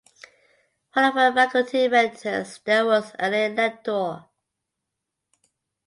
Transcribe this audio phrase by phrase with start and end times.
[0.93, 4.27] One of her faculty mentors there was Alain Latour.